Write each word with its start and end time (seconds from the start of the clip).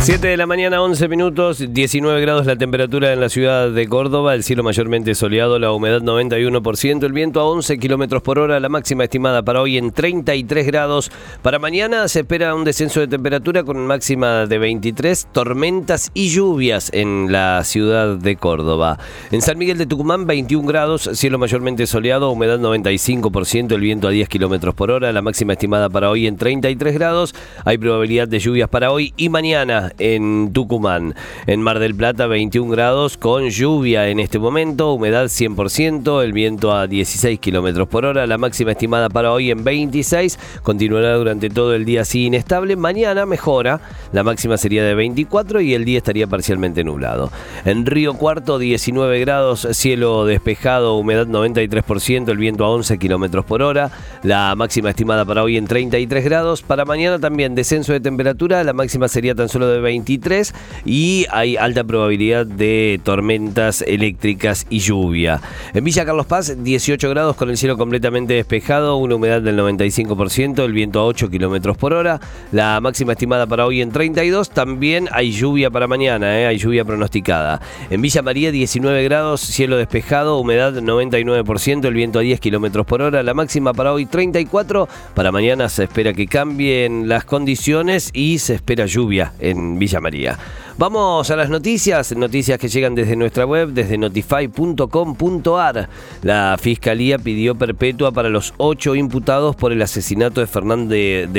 7 0.00 0.26
de 0.26 0.36
la 0.38 0.46
mañana, 0.46 0.80
11 0.80 1.06
minutos, 1.08 1.62
19 1.68 2.20
grados 2.22 2.46
la 2.46 2.56
temperatura 2.56 3.12
en 3.12 3.20
la 3.20 3.28
ciudad 3.28 3.70
de 3.70 3.86
Córdoba, 3.88 4.34
el 4.34 4.42
cielo 4.42 4.62
mayormente 4.62 5.14
soleado, 5.14 5.58
la 5.58 5.72
humedad 5.72 6.00
91%, 6.00 7.04
el 7.04 7.12
viento 7.12 7.40
a 7.40 7.44
11 7.44 7.78
kilómetros 7.78 8.22
por 8.22 8.38
hora, 8.38 8.58
la 8.58 8.68
máxima 8.68 9.04
estimada 9.04 9.42
para 9.42 9.60
hoy 9.60 9.76
en 9.76 9.90
33 9.90 10.66
grados. 10.66 11.10
Para 11.42 11.58
mañana 11.58 12.08
se 12.08 12.20
espera 12.20 12.54
un 12.54 12.64
descenso 12.64 13.00
de 13.00 13.08
temperatura 13.08 13.64
con 13.64 13.86
máxima 13.86 14.46
de 14.46 14.58
23, 14.58 15.28
tormentas 15.32 16.10
y 16.14 16.30
lluvias 16.30 16.90
en 16.94 17.30
la 17.30 17.62
ciudad 17.64 18.16
de 18.16 18.36
Córdoba. 18.36 18.98
En 19.30 19.42
San 19.42 19.58
Miguel 19.58 19.78
de 19.78 19.86
Tucumán, 19.86 20.26
21 20.26 20.66
grados, 20.66 21.10
cielo 21.14 21.38
mayormente 21.38 21.86
soleado, 21.86 22.30
humedad 22.30 22.58
95%, 22.58 23.74
el 23.74 23.80
viento 23.80 24.08
a 24.08 24.10
10 24.10 24.28
kilómetros 24.28 24.74
por 24.74 24.90
hora, 24.90 25.12
la 25.12 25.22
máxima 25.22 25.52
estimada 25.52 25.90
para 25.90 26.08
hoy 26.08 26.26
en 26.26 26.36
33 26.36 26.94
grados. 26.94 27.34
Hay 27.64 27.76
probabilidad 27.76 28.28
de 28.28 28.38
lluvias 28.38 28.68
para 28.70 28.90
hoy 28.90 29.12
y 29.16 29.28
mañana 29.28 29.87
en 29.98 30.52
Tucumán. 30.52 31.14
En 31.46 31.62
Mar 31.62 31.78
del 31.78 31.94
Plata 31.94 32.26
21 32.26 32.70
grados 32.70 33.16
con 33.16 33.48
lluvia 33.48 34.08
en 34.08 34.20
este 34.20 34.38
momento, 34.38 34.92
humedad 34.92 35.26
100%, 35.26 36.22
el 36.22 36.32
viento 36.32 36.72
a 36.72 36.86
16 36.86 37.38
kilómetros 37.40 37.88
por 37.88 38.04
hora, 38.04 38.26
la 38.26 38.38
máxima 38.38 38.72
estimada 38.72 39.08
para 39.08 39.32
hoy 39.32 39.50
en 39.50 39.64
26, 39.64 40.38
continuará 40.62 41.14
durante 41.14 41.50
todo 41.50 41.74
el 41.74 41.84
día 41.84 42.02
así 42.02 42.26
inestable. 42.26 42.76
Mañana 42.76 43.26
mejora, 43.26 43.80
la 44.12 44.22
máxima 44.22 44.56
sería 44.56 44.84
de 44.84 44.94
24 44.94 45.60
y 45.60 45.74
el 45.74 45.84
día 45.84 45.98
estaría 45.98 46.26
parcialmente 46.26 46.84
nublado. 46.84 47.30
En 47.64 47.86
Río 47.86 48.14
Cuarto 48.14 48.58
19 48.58 49.20
grados, 49.20 49.66
cielo 49.72 50.24
despejado, 50.26 50.96
humedad 50.96 51.26
93%, 51.26 52.28
el 52.28 52.38
viento 52.38 52.64
a 52.64 52.70
11 52.70 52.98
kilómetros 52.98 53.44
por 53.44 53.62
hora, 53.62 53.90
la 54.22 54.54
máxima 54.54 54.90
estimada 54.90 55.24
para 55.24 55.42
hoy 55.42 55.56
en 55.56 55.66
33 55.66 56.24
grados. 56.24 56.62
Para 56.62 56.84
mañana 56.84 57.18
también 57.18 57.54
descenso 57.54 57.92
de 57.92 58.00
temperatura, 58.00 58.62
la 58.64 58.72
máxima 58.72 59.08
sería 59.08 59.34
tan 59.34 59.48
solo 59.48 59.68
de 59.68 59.77
23 59.80 60.54
y 60.84 61.26
hay 61.30 61.56
alta 61.56 61.84
probabilidad 61.84 62.46
de 62.46 63.00
tormentas 63.02 63.82
eléctricas 63.82 64.66
y 64.70 64.80
lluvia. 64.80 65.40
En 65.74 65.84
Villa 65.84 66.04
Carlos 66.04 66.26
Paz, 66.26 66.56
18 66.62 67.10
grados 67.10 67.36
con 67.36 67.50
el 67.50 67.56
cielo 67.56 67.76
completamente 67.76 68.34
despejado, 68.34 68.96
una 68.96 69.16
humedad 69.16 69.42
del 69.42 69.58
95%, 69.58 70.64
el 70.64 70.72
viento 70.72 71.00
a 71.00 71.04
8 71.04 71.30
kilómetros 71.30 71.76
por 71.76 71.92
hora, 71.92 72.20
la 72.52 72.80
máxima 72.80 73.12
estimada 73.12 73.46
para 73.46 73.66
hoy 73.66 73.80
en 73.80 73.90
32. 73.90 74.50
También 74.50 75.08
hay 75.12 75.32
lluvia 75.32 75.70
para 75.70 75.86
mañana, 75.86 76.40
¿eh? 76.40 76.46
hay 76.46 76.58
lluvia 76.58 76.84
pronosticada. 76.84 77.60
En 77.90 78.00
Villa 78.00 78.22
María, 78.22 78.50
19 78.50 79.04
grados, 79.04 79.40
cielo 79.40 79.76
despejado, 79.76 80.38
humedad 80.38 80.74
99%, 80.74 81.86
el 81.86 81.94
viento 81.94 82.18
a 82.18 82.22
10 82.22 82.40
kilómetros 82.40 82.86
por 82.86 83.02
hora, 83.02 83.22
la 83.22 83.34
máxima 83.34 83.72
para 83.72 83.92
hoy 83.92 84.06
34. 84.06 84.88
Para 85.14 85.32
mañana 85.32 85.68
se 85.68 85.84
espera 85.84 86.12
que 86.12 86.26
cambien 86.26 87.08
las 87.08 87.24
condiciones 87.24 88.10
y 88.12 88.38
se 88.38 88.54
espera 88.54 88.86
lluvia 88.86 89.32
en 89.40 89.67
Villa 89.76 90.00
María. 90.00 90.38
Vamos 90.78 91.28
a 91.28 91.34
las 91.34 91.50
noticias, 91.50 92.14
noticias 92.16 92.56
que 92.56 92.68
llegan 92.68 92.94
desde 92.94 93.16
nuestra 93.16 93.44
web, 93.44 93.70
desde 93.70 93.98
notify.com.ar. 93.98 95.88
La 96.22 96.56
Fiscalía 96.56 97.18
pidió 97.18 97.56
perpetua 97.56 98.12
para 98.12 98.28
los 98.28 98.54
ocho 98.58 98.94
imputados 98.94 99.56
por 99.56 99.72
el 99.72 99.82
asesinato 99.82 100.40
de 100.40 100.46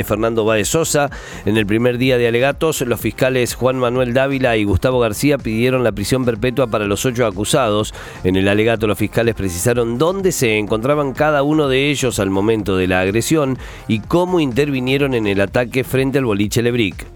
Fernando, 0.03 0.43
Báez 0.43 0.67
Sosa. 0.67 1.09
En 1.45 1.55
el 1.55 1.65
primer 1.65 1.97
día 1.97 2.17
de 2.17 2.27
alegatos, 2.27 2.81
los 2.81 2.99
fiscales 2.99 3.55
Juan 3.55 3.77
Manuel 3.77 4.13
Dávila 4.13 4.57
y 4.57 4.65
Gustavo 4.65 4.99
García 4.99 5.37
pidieron 5.37 5.85
la 5.85 5.93
prisión 5.93 6.25
perpetua 6.25 6.67
para 6.67 6.83
los 6.83 7.05
ocho 7.05 7.25
acusados. 7.25 7.93
En 8.25 8.35
el 8.35 8.49
alegato, 8.49 8.87
los 8.87 8.97
fiscales 8.97 9.35
precisaron 9.35 9.97
dónde 9.97 10.33
se 10.33 10.57
encontraban 10.57 11.13
cada 11.13 11.43
uno 11.43 11.69
de 11.69 11.89
ellos 11.89 12.19
al 12.19 12.29
momento 12.29 12.75
de 12.75 12.87
la 12.87 12.99
agresión 12.99 13.57
y 13.87 14.01
cómo 14.01 14.41
intervinieron 14.41 15.13
en 15.13 15.27
el 15.27 15.39
ataque 15.39 15.85
frente 15.85 16.17
al 16.17 16.25
boliche 16.25 16.61
Lebric 16.61 17.07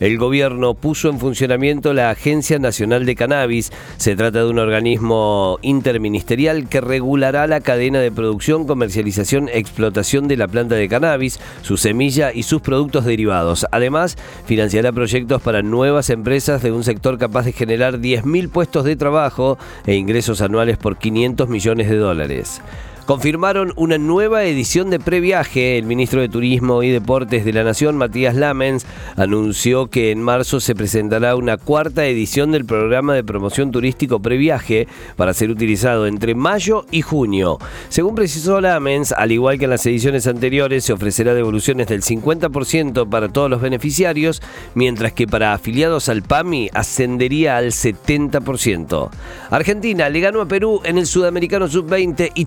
el 0.00 0.18
gobierno 0.18 0.74
puso 0.74 1.08
en 1.08 1.18
funcionamiento 1.18 1.92
la 1.92 2.10
Agencia 2.10 2.58
Nacional 2.58 3.06
de 3.06 3.14
Cannabis. 3.14 3.72
Se 3.96 4.16
trata 4.16 4.40
de 4.40 4.50
un 4.50 4.58
organismo 4.58 5.58
interministerial 5.62 6.68
que 6.68 6.80
regulará 6.80 7.46
la 7.46 7.60
cadena 7.60 8.00
de 8.00 8.12
producción, 8.12 8.66
comercialización, 8.66 9.48
explotación 9.48 10.28
de 10.28 10.36
la 10.36 10.48
planta 10.48 10.74
de 10.74 10.88
cannabis, 10.88 11.40
su 11.62 11.76
semilla 11.76 12.32
y 12.32 12.44
sus 12.44 12.60
productos 12.60 13.04
derivados. 13.04 13.66
Además, 13.70 14.16
financiará 14.46 14.92
proyectos 14.92 15.42
para 15.42 15.62
nuevas 15.62 16.10
empresas 16.10 16.62
de 16.62 16.72
un 16.72 16.84
sector 16.84 17.18
capaz 17.18 17.44
de 17.44 17.52
generar 17.52 17.98
10.000 17.98 18.50
puestos 18.50 18.84
de 18.84 18.96
trabajo 18.96 19.58
e 19.86 19.94
ingresos 19.94 20.40
anuales 20.40 20.76
por 20.78 20.96
500 20.96 21.48
millones 21.48 21.88
de 21.88 21.96
dólares 21.96 22.60
confirmaron 23.08 23.72
una 23.76 23.96
nueva 23.96 24.44
edición 24.44 24.90
de 24.90 25.00
Previaje. 25.00 25.78
El 25.78 25.86
ministro 25.86 26.20
de 26.20 26.28
Turismo 26.28 26.82
y 26.82 26.90
Deportes 26.90 27.42
de 27.46 27.54
la 27.54 27.64
Nación, 27.64 27.96
Matías 27.96 28.34
Lamens, 28.34 28.84
anunció 29.16 29.86
que 29.86 30.10
en 30.10 30.20
marzo 30.20 30.60
se 30.60 30.74
presentará 30.74 31.34
una 31.34 31.56
cuarta 31.56 32.04
edición 32.04 32.52
del 32.52 32.66
programa 32.66 33.14
de 33.14 33.24
promoción 33.24 33.72
turístico 33.72 34.20
Previaje 34.20 34.88
para 35.16 35.32
ser 35.32 35.48
utilizado 35.48 36.06
entre 36.06 36.34
mayo 36.34 36.84
y 36.90 37.00
junio. 37.00 37.56
Según 37.88 38.14
precisó 38.14 38.60
Lamens, 38.60 39.12
al 39.12 39.32
igual 39.32 39.58
que 39.58 39.64
en 39.64 39.70
las 39.70 39.86
ediciones 39.86 40.26
anteriores, 40.26 40.84
se 40.84 40.92
ofrecerá 40.92 41.32
devoluciones 41.32 41.86
del 41.86 42.02
50% 42.02 43.08
para 43.08 43.30
todos 43.30 43.48
los 43.48 43.62
beneficiarios, 43.62 44.42
mientras 44.74 45.14
que 45.14 45.26
para 45.26 45.54
afiliados 45.54 46.10
al 46.10 46.20
PAMI 46.20 46.68
ascendería 46.74 47.56
al 47.56 47.68
70%. 47.68 49.08
Argentina 49.48 50.10
le 50.10 50.20
ganó 50.20 50.42
a 50.42 50.46
Perú 50.46 50.82
en 50.84 50.98
el 50.98 51.06
Sudamericano 51.06 51.68
Sub-20 51.68 52.32
y 52.34 52.44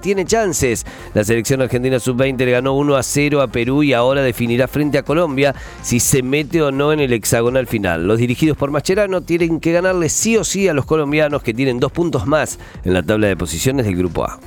tiene 0.00 0.24
chances. 0.24 0.84
La 1.14 1.24
selección 1.24 1.62
argentina 1.62 1.98
sub-20 1.98 2.36
le 2.44 2.50
ganó 2.50 2.74
1 2.74 2.96
a 2.96 3.02
0 3.02 3.42
a 3.42 3.48
Perú 3.48 3.82
y 3.82 3.92
ahora 3.92 4.22
definirá 4.22 4.68
frente 4.68 4.98
a 4.98 5.02
Colombia 5.02 5.54
si 5.82 6.00
se 6.00 6.22
mete 6.22 6.60
o 6.62 6.70
no 6.70 6.92
en 6.92 7.00
el 7.00 7.12
hexagonal 7.12 7.66
final. 7.66 8.06
Los 8.06 8.18
dirigidos 8.18 8.56
por 8.56 8.70
Mascherano 8.70 9.22
tienen 9.22 9.60
que 9.60 9.72
ganarle 9.72 10.08
sí 10.08 10.36
o 10.36 10.44
sí 10.44 10.68
a 10.68 10.74
los 10.74 10.84
colombianos 10.84 11.42
que 11.42 11.54
tienen 11.54 11.80
dos 11.80 11.92
puntos 11.92 12.26
más 12.26 12.58
en 12.84 12.92
la 12.92 13.02
tabla 13.02 13.28
de 13.28 13.36
posiciones 13.36 13.86
del 13.86 13.96
grupo 13.96 14.24
A. 14.24 14.38